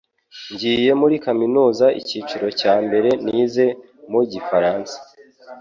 [0.53, 3.65] Ngiye muri kaminuza icyiciro cya mbere nize
[4.11, 4.95] mu Gifaransa